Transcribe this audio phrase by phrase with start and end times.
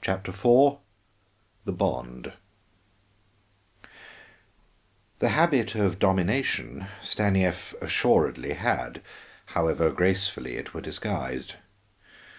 [0.00, 0.78] CHAPTER IV
[1.66, 2.32] THE BOND
[5.18, 9.02] The habit of domination Stanief assuredly had,
[9.44, 11.56] however gracefully it were disguised.